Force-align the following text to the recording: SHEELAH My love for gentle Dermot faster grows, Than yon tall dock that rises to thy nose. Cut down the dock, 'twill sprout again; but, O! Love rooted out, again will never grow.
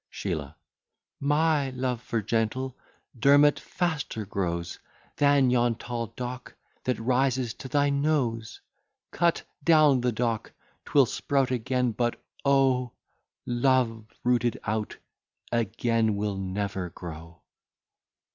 SHEELAH 0.09 0.55
My 1.19 1.69
love 1.69 2.01
for 2.01 2.23
gentle 2.23 2.75
Dermot 3.19 3.59
faster 3.59 4.25
grows, 4.25 4.79
Than 5.17 5.51
yon 5.51 5.75
tall 5.75 6.07
dock 6.15 6.55
that 6.85 6.97
rises 6.97 7.53
to 7.53 7.67
thy 7.67 7.91
nose. 7.91 8.61
Cut 9.11 9.43
down 9.63 10.01
the 10.01 10.11
dock, 10.11 10.53
'twill 10.85 11.05
sprout 11.05 11.51
again; 11.51 11.91
but, 11.91 12.19
O! 12.43 12.93
Love 13.45 14.05
rooted 14.23 14.59
out, 14.63 14.97
again 15.51 16.15
will 16.15 16.37
never 16.39 16.89
grow. 16.89 17.43